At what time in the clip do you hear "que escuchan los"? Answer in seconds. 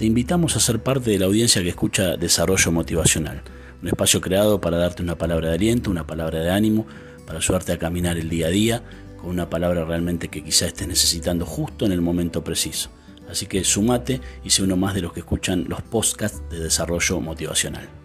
15.12-15.82